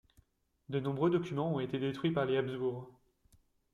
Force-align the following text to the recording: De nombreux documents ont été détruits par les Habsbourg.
De 0.69 0.79
nombreux 0.79 1.11
documents 1.11 1.53
ont 1.53 1.59
été 1.59 1.77
détruits 1.77 2.09
par 2.09 2.25
les 2.25 2.35
Habsbourg. 2.35 2.89